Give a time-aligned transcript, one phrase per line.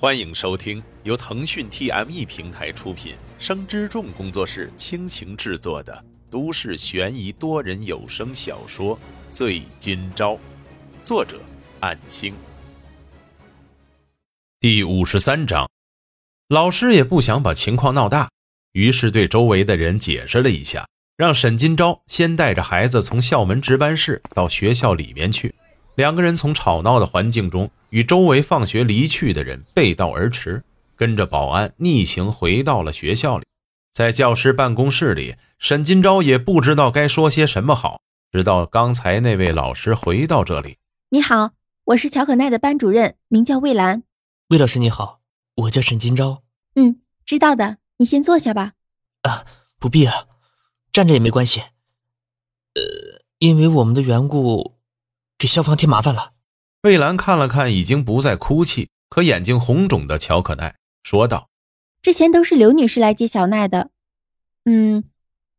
[0.00, 8.96] 欢迎收听由腾讯 TME 平台出品、生之众工作室倾情制作的都市悬疑多人有声小说
[9.32, 10.34] 《醉今朝》，
[11.02, 11.40] 作者：
[11.80, 12.32] 暗星。
[14.60, 15.68] 第五十三章，
[16.48, 18.28] 老师也不想把情况闹大，
[18.74, 20.86] 于是对周围的人解释了一下，
[21.16, 25.56] 让沈今朝先带着孩子从校门值班室到学校里面去。
[25.98, 30.62] 两个人从吵闹的环境中与周围放学离去的人背道而驰，
[30.94, 33.44] 跟着保安逆行回到了学校里。
[33.92, 38.00] 在教师办公室里，沈金钊也不知道该说些什么好。
[38.30, 40.76] 直到刚才那位老师回到这里，
[41.10, 41.50] 你好，
[41.86, 44.04] 我是乔可奈的班主任，名叫魏兰。
[44.50, 45.18] 魏老师你好，
[45.56, 46.42] 我叫沈金钊。
[46.76, 48.74] 嗯，知道的，你先坐下吧。
[49.22, 49.44] 啊，
[49.80, 50.28] 不必了，
[50.92, 51.58] 站着也没关系。
[51.58, 54.77] 呃，因为我们的缘故。
[55.38, 56.32] 给消防添麻烦了。
[56.82, 61.48] 魏兰看了看已经不再哭泣、可眼睛红肿的乔可奈，说道
[62.02, 63.90] ：“之前都是刘女士来接小奈的，
[64.64, 65.04] 嗯，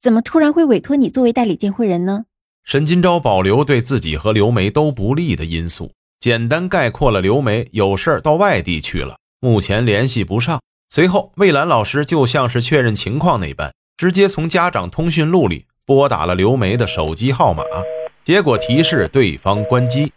[0.00, 2.26] 怎么突然会委托你作为代理监护人呢？”
[2.64, 10.60] 沈金钊保留对自己和刘梅都不利的因素，简单概括了刘梅有事儿到外地去了，目前联系不上。
[10.88, 17.64] 随后，魏兰老师就像是确认情况那般，直接从家长通讯录里拨打了刘梅的手机号码。
[18.24, 20.12] 结果提示对方关机，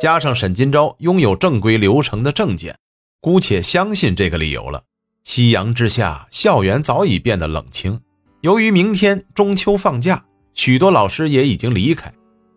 [0.00, 2.76] 加上沈金钊拥有正规流程的证件，
[3.20, 4.84] 姑且相信这个理由了。
[5.24, 8.00] 夕阳之下，校园早已变得冷清。
[8.42, 12.12] 由于明天中秋放假，许多老师也已经离开，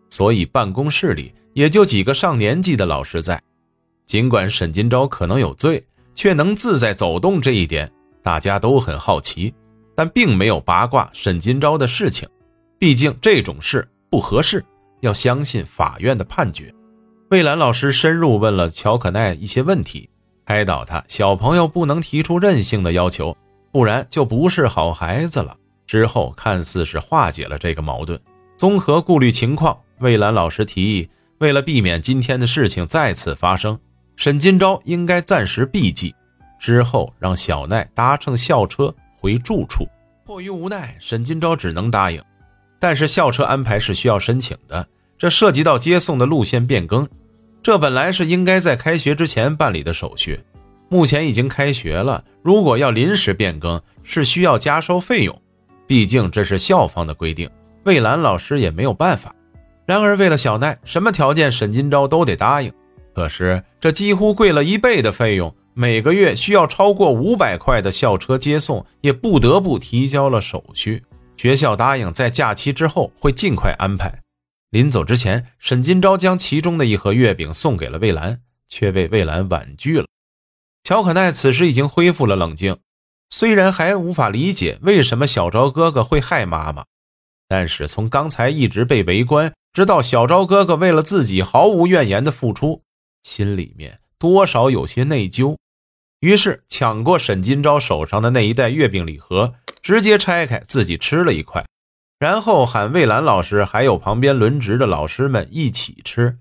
[0.09, 3.41] 所以办公室里也就几个上年纪的老师在。
[4.05, 5.83] 尽管沈金钊可能有罪，
[6.13, 7.89] 却能自在走动这一点，
[8.21, 9.53] 大家都很好奇，
[9.95, 12.27] 但并没有八卦沈金钊的事情，
[12.77, 14.63] 毕竟这种事不合适。
[15.01, 16.73] 要相信法院的判决。
[17.29, 20.09] 魏兰老师深入问了乔可奈一些问题，
[20.45, 23.37] 开导他：小朋友不能提出任性的要求，
[23.71, 25.55] 不然就不是好孩子了。
[25.85, 28.19] 之后看似是化解了这个矛盾。
[28.57, 33.79] 综合顾虑情况，魏兰老师提议，为了避免今天的事情再次发生，
[34.15, 36.13] 沈金钊应该暂时避忌，
[36.59, 39.87] 之后让小奈搭乘校车回住处。
[40.25, 42.21] 迫于无奈，沈金钊只能答应。
[42.79, 47.07] 但是校车安排是需要申请的，这涉及到接送的路线变更，
[47.61, 50.39] 这本来是应该在开学之前办理的手续，
[50.87, 55.41] 目前已经开学了，如果要临时变更，是需要加收费用，
[55.85, 57.49] 毕竟这是校方的规定，
[57.83, 59.35] 魏兰老师也没有办法。
[59.85, 62.71] 然而为了小奈，什么条件沈金钊都得答应，
[63.13, 71.03] 可是这几乎贵了一倍的费用，每个月需要超过五百块的校车接送，也不得不提交了手续。
[71.39, 74.23] 学校答应在假期之后会尽快安排。
[74.71, 80.05] 临走之前，沈金钊将其中的一盒月饼送给了魏兰，却被魏兰婉拒了。
[80.83, 82.79] 乔可奈此时已经恢复了冷静，
[83.29, 86.83] 虽然还无法理解为什么小昭哥哥会害妈妈，
[87.47, 92.81] 但是从刚才一直被围观，直到小昭哥哥为了自己毫无怨言的付出，
[93.23, 95.55] 心里面多少有些内疚。
[96.21, 101.65] 于是抢过沈金钊手上的那一袋月饼礼盒，直接拆开自己吃了一块，
[102.19, 106.37] 然后喊魏兰老师还有旁边轮值的老师们一起吃，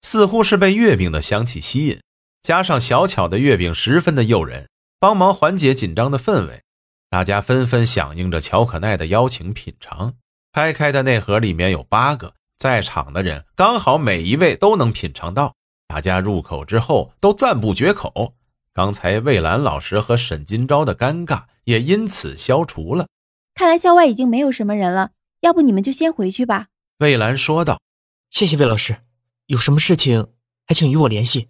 [0.00, 1.98] 似乎是被月饼的香气吸引，
[2.42, 4.68] 加上小巧的月饼十分的诱人，
[5.00, 6.62] 帮忙缓解紧张的氛围，
[7.10, 10.14] 大家纷纷响应着乔可奈的邀请品尝。
[10.52, 15.52] 拆开的那盒里面有八个，在场的人刚好每一位都能品尝到，
[15.88, 18.35] 大家入口之后都赞不绝口。
[18.76, 23.06] 刚才魏兰老师和沈金钊的尴尬也因此消除了。
[23.54, 26.66] 看来校外已经没有什么人了，要不你们就先回去吧。”
[27.00, 27.80] 魏兰说道。
[28.30, 28.98] “谢谢魏老师，
[29.46, 30.26] 有什么事情
[30.66, 31.48] 还请与我联系。”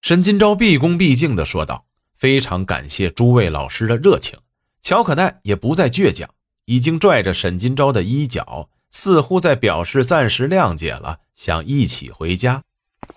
[0.00, 1.86] 沈金钊毕恭毕敬地说道。
[2.16, 4.38] 非常感谢诸位老师的热情。
[4.80, 6.30] 乔可奈也不再倔强，
[6.66, 12.62] 已经拽着沈金钊的衣角，似乎在表示暂时谅解了，想一起回家。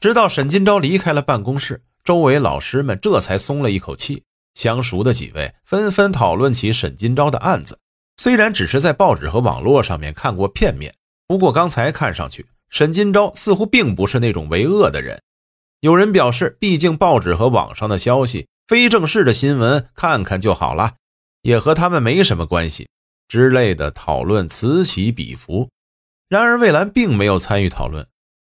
[0.01, 1.83] 直到沈金钊离开了办公室。
[2.03, 4.23] 周围老师们这才松了一口气，
[4.55, 7.79] 相熟的几位纷纷讨论起沈金钊的案子。
[8.17, 10.93] 虽然只是在报纸和网络上面看过片面，
[11.27, 15.21] 不过刚才看上去，沈金钊似乎并不是那种为恶的人。
[15.79, 20.95] 有人表示，毕竟报纸和网上的消息，非正式的新闻看看就好了，
[21.41, 22.89] 也和他们没什么关系
[23.27, 25.69] 之类的讨论此起彼伏。
[26.29, 28.05] 然而，魏兰并没有参与讨论，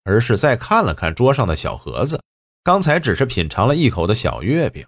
[0.03, 2.21] 而是再看了看桌上的小盒子。
[2.69, 4.85] 刚才只是品尝了一口的小月饼，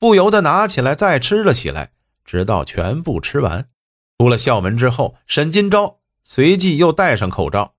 [0.00, 1.90] 不由得拿起来再吃了起来，
[2.24, 3.68] 直到全部吃完。
[4.18, 7.74] 出了校门之后，沈金钊随即又戴上口罩，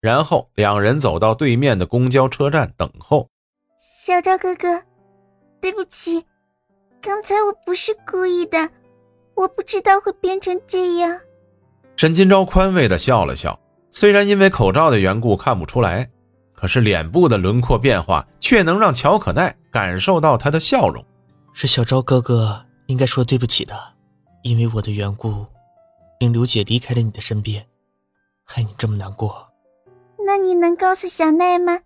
[0.00, 3.30] 然后两人走到对面的公交车站等候。
[3.78, 4.82] 小昭哥哥，
[5.60, 6.24] 对不起，
[7.00, 8.70] 刚才我不是故意的，
[9.36, 11.20] 我不知道会变成这样。
[11.94, 13.60] 沈金钊宽慰的笑了笑，
[13.92, 16.10] 虽然因为口罩的缘故看不出来，
[16.56, 21.04] 可是脸部的轮廓变化却能让乔可奈感受到他的笑容。
[21.52, 23.74] 是小昭哥哥应该说对不起的，
[24.42, 25.46] 因为我的缘故，
[26.18, 27.66] 令刘姐离开了你的身边，
[28.44, 29.48] 害你这么难过。
[30.26, 31.80] 那你能告诉小奈吗？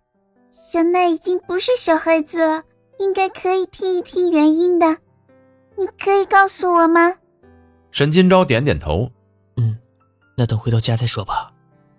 [0.50, 2.62] 小奈已经不是小孩子了，
[2.98, 4.96] 应该可以听一听原因的。
[5.76, 7.14] 你可以告诉我吗？
[7.90, 9.10] 沈金钊点点头，
[9.56, 9.78] 嗯，
[10.36, 11.52] 那等回到家再说吧。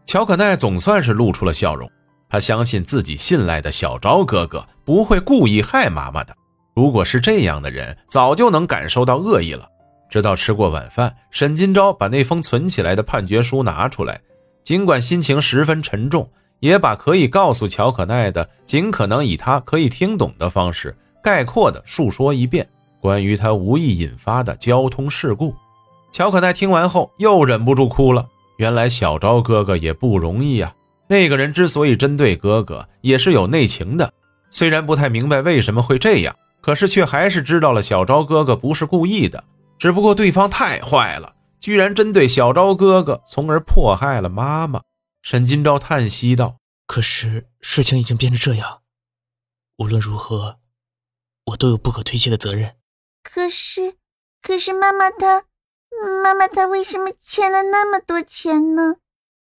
[0.05, 1.89] 乔可奈总算是露出了笑容，
[2.31, 6.33] 他相信自己信赖的小昭哥哥不会故意害妈妈的。
[6.73, 9.67] 如果是这样的人，早就能感受到恶意了。
[10.09, 14.21] 直到吃过晚饭，沈金钊把那封存起来的判决书拿出来，
[14.63, 16.29] 尽管心情十分沉重，
[16.61, 22.65] 也把可以告诉乔可奈的，尽可能以他可以听懂的方式，概括的述说一遍
[23.01, 25.53] 关于他无意引发的交通事故。
[26.13, 28.25] 乔可奈听完后又忍不住哭了。
[28.57, 30.73] 原来小昭哥哥也不容易呀。
[31.11, 34.13] 那个人之所以针对哥哥，也是有内情的。
[34.49, 36.35] 虽然不太明白为什么会这样。
[36.61, 39.43] 可是却还是知道了小昭哥哥不是故意的，
[39.79, 44.83] 只不过对方太坏了，居然针对小昭哥哥，从而迫害了妈妈。
[45.23, 48.81] 沈金钊叹息道：“可是事情已经变成这样，
[49.77, 50.59] 无论如何，
[51.45, 52.75] 我都有不可推卸的责任。
[53.23, 53.95] 可是，
[54.39, 55.45] 可是妈妈她，
[56.23, 58.97] 妈妈她为什么欠了那么多钱呢？”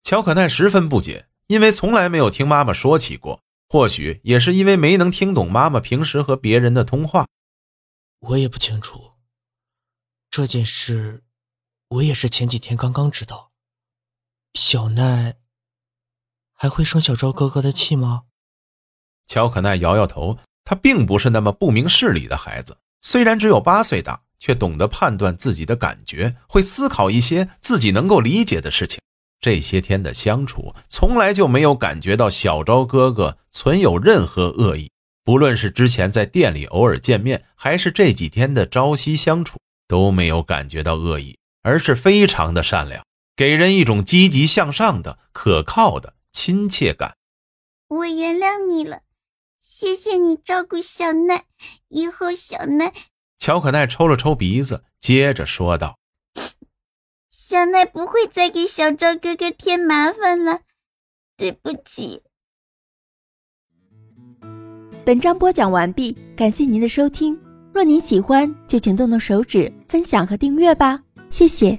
[0.05, 3.43] 乔可奈十分不解，因为从来没有听妈妈说起过。
[3.69, 7.27] 或许也是因为没能听懂妈妈平时和别人的通话，
[8.21, 9.13] 我也不清楚。
[10.31, 11.23] 这件事，
[11.89, 13.51] 我也是前几天刚刚知道。
[14.55, 15.37] 小奈
[16.55, 18.25] 还会生小昭哥哥的气吗？
[19.27, 29.01] 乔可奈摇摇头，他并不是那么不明事理的孩子，虽然只有八岁大，却懂得判断自己的感觉，会思考一些自己能够理解的事情。
[29.43, 34.91] 这些天的相处，从来就没有感觉到小昭哥哥存有任何恶意。
[35.25, 43.05] 不论是之前在店里偶尔见面，还是这几天的朝夕相处，都没有感觉到恶意，而是非常的善良，
[43.37, 47.15] 给人一种积极向上的、可靠的亲切感。
[47.89, 49.01] 我原谅你了，
[49.61, 51.45] 谢谢你照顾小奈。
[51.89, 52.93] 以后小奈……
[53.39, 55.99] 乔可奈抽了抽鼻子，接着说道。
[57.53, 60.61] 小奈不会再给小昭哥哥添麻烦了，
[61.37, 62.23] 对不起。
[65.05, 67.39] 本章播讲完毕，感谢您的收听。
[67.75, 71.79] 若您喜欢，就请动动手指分享和订阅吧，谢谢。